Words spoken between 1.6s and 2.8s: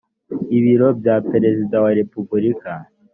wa repubulika